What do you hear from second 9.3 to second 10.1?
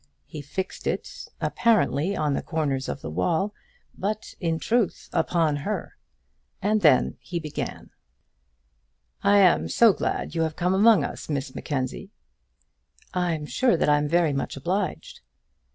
am so